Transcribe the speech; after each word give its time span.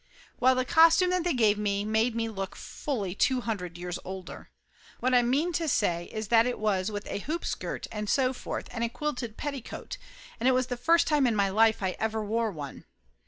Well, 0.39 0.55
the 0.55 0.65
costume 0.65 1.11
that 1.11 1.23
they 1.23 1.35
gave 1.35 1.59
me 1.59 1.85
made 1.85 2.15
me 2.15 2.27
look 2.27 2.55
fully 2.55 3.13
two 3.13 3.41
hundred 3.41 3.77
years 3.77 3.99
older. 4.03 4.49
What 4.99 5.13
I 5.13 5.21
mean 5.21 5.53
to 5.53 5.67
say 5.67 6.05
is 6.11 6.29
that 6.29 6.47
it 6.47 6.57
was 6.57 6.89
with 6.89 7.05
a 7.05 7.19
hoop 7.19 7.45
skirt 7.45 7.85
and 7.91 8.09
so 8.09 8.33
forth 8.33 8.67
and 8.71 8.83
a 8.83 8.89
quilted 8.89 9.37
petticoat 9.37 9.97
and 10.39 10.49
it 10.49 10.53
was 10.53 10.65
the 10.73 10.75
first 10.75 11.05
time 11.05 11.27
in 11.27 11.35
my 11.35 11.49
life 11.49 11.83
I 11.83 11.95
ever 11.99 12.25
wore 12.25 12.49
one. 12.49 12.85